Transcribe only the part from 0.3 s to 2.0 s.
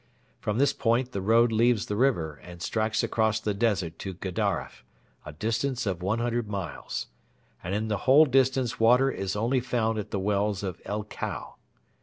From this point the road leaves the